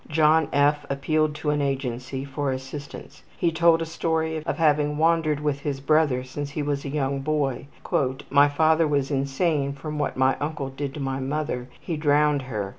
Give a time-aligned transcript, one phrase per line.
[0.07, 0.83] John F.
[0.89, 3.21] appealed to an agency for assistance.
[3.37, 7.19] He told a story of having wandered with his brother since he was a young
[7.19, 7.67] boy.
[7.85, 11.67] ``My father was insane from what my uncle did to my mother.
[11.79, 12.69] He drowned her.